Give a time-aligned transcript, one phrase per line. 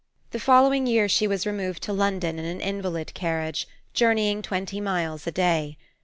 [0.31, 5.27] The following year she was removed to London in an invalid carriage, journeying twenty miles
[5.27, 5.77] a day.